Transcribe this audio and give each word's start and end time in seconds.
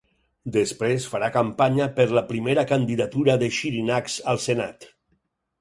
Després 0.53 1.05
farà 1.11 1.27
campanya 1.35 1.87
per 1.99 2.07
la 2.19 2.25
primera 2.33 2.65
candidatura 2.73 3.39
de 3.45 3.51
Xirinacs 3.59 4.21
al 4.33 4.45
Senat. 4.51 4.93